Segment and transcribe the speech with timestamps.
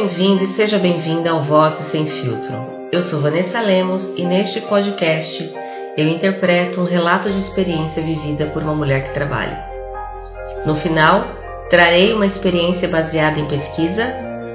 [0.00, 2.88] bem-vindo e seja bem-vinda ao Vozes Sem Filtro.
[2.90, 5.54] Eu sou Vanessa Lemos e neste podcast
[5.94, 9.62] eu interpreto um relato de experiência vivida por uma mulher que trabalha.
[10.64, 11.26] No final,
[11.68, 14.14] trarei uma experiência baseada em pesquisa,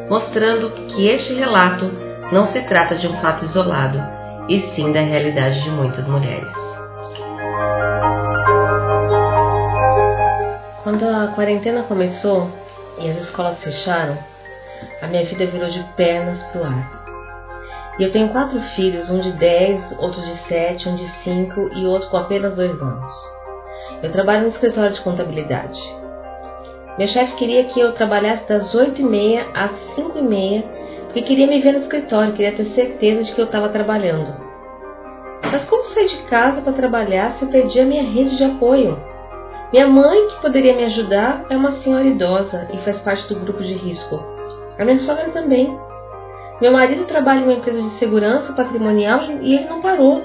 [0.10, 1.92] mostrando que este relato
[2.32, 4.02] não se trata de um fato isolado,
[4.50, 6.52] e sim da realidade de muitas mulheres.
[10.82, 12.50] Quando a quarentena começou
[12.98, 14.18] e as escolas fecharam,
[15.02, 17.06] a minha vida virou de pernas pro ar.
[17.98, 21.86] E eu tenho quatro filhos, um de 10, outro de 7, um de 5 e
[21.86, 23.14] outro com apenas dois anos.
[24.04, 25.80] Eu trabalho no escritório de contabilidade.
[26.98, 30.64] Meu chefe queria que eu trabalhasse das 8h30 às 5h30,
[31.06, 34.36] porque queria me ver no escritório, queria ter certeza de que eu estava trabalhando.
[35.42, 39.02] Mas como sair de casa para trabalhar se eu perdi a minha rede de apoio?
[39.72, 43.64] Minha mãe, que poderia me ajudar, é uma senhora idosa e faz parte do grupo
[43.64, 44.35] de risco.
[44.78, 45.78] A minha sogra também.
[46.62, 50.22] Meu marido trabalha em uma empresa de segurança patrimonial e ele não parou.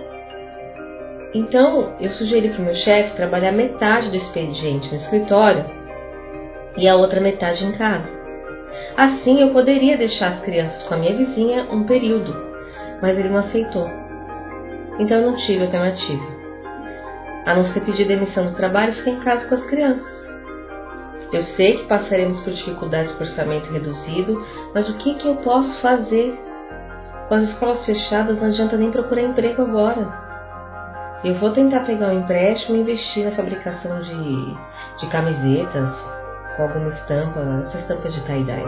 [1.32, 5.64] Então, eu sugeri para o meu chefe trabalhar metade do expediente no escritório
[6.76, 8.18] e a outra metade em casa.
[8.96, 12.36] Assim, eu poderia deixar as crianças com a minha vizinha um período,
[13.00, 13.88] mas ele não aceitou.
[14.98, 16.40] Então, eu não tive alternativa.
[17.46, 20.29] A não ser pedir demissão do trabalho e ficar em casa com as crianças.
[21.32, 25.78] Eu sei que passaremos por dificuldades com orçamento reduzido, mas o que, que eu posso
[25.80, 26.36] fazer?
[27.28, 30.08] Com as escolas fechadas, não adianta nem procurar emprego agora.
[31.22, 34.54] Eu vou tentar pegar um empréstimo e investir na fabricação de,
[34.98, 36.04] de camisetas
[36.56, 38.64] com alguma estampa, essas estampas de tie-dye.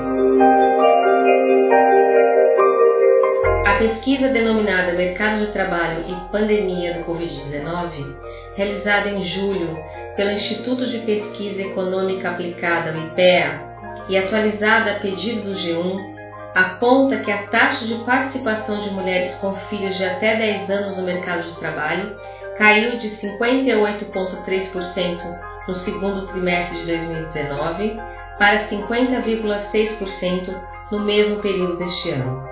[3.66, 8.14] A pesquisa denominada Mercado de Trabalho e Pandemia do Covid-19,
[8.54, 9.76] realizada em julho
[10.16, 13.72] pelo Instituto de Pesquisa Econômica Aplicada, o IPEA,
[14.08, 16.12] e atualizada a pedido do G1,
[16.54, 21.02] aponta que a taxa de participação de mulheres com filhos de até 10 anos no
[21.02, 22.16] mercado de trabalho
[22.58, 27.96] caiu de 58,3% no segundo trimestre de 2019
[28.38, 30.54] para 50,6%
[30.90, 32.46] no mesmo período deste ano.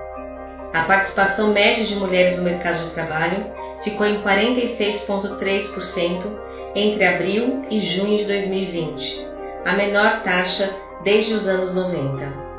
[0.72, 3.44] A participação média de mulheres no mercado de trabalho
[3.82, 9.26] ficou em 46,3% entre abril e junho de 2020,
[9.64, 10.70] a menor taxa
[11.03, 12.49] desde os anos 90.